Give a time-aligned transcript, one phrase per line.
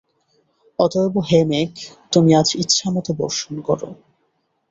[0.79, 1.71] অতএব হে মেঘ,
[2.11, 3.79] তুমি আজ ইচ্ছামত বর্ষণ কর।